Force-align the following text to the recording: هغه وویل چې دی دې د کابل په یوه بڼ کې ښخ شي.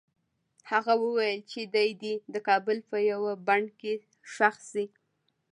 هغه 0.71 0.93
وویل 1.03 1.39
چې 1.51 1.61
دی 1.73 1.89
دې 2.01 2.13
د 2.33 2.35
کابل 2.47 2.77
په 2.89 2.97
یوه 3.11 3.33
بڼ 3.47 3.61
کې 3.79 3.93
ښخ 4.31 4.55
شي. 4.71 4.85